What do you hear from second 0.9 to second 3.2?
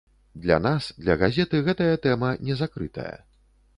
для газеты гэтая тэма не закрытая.